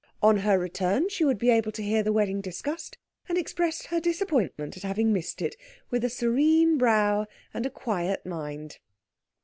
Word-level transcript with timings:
On 0.23 0.37
her 0.37 0.57
return 0.57 1.09
she 1.09 1.23
would 1.23 1.37
be 1.37 1.51
able 1.51 1.71
to 1.73 1.83
hear 1.83 2.01
the 2.01 2.11
wedding 2.11 2.41
discussed 2.41 2.97
and 3.29 3.37
express 3.37 3.85
her 3.85 3.99
disappointment 3.99 4.75
at 4.75 4.81
having 4.81 5.13
missed 5.13 5.43
it 5.43 5.55
with 5.91 6.03
a 6.03 6.09
serene 6.09 6.79
brow 6.79 7.27
and 7.53 7.67
a 7.67 7.69
quiet 7.69 8.25
mind. 8.25 8.79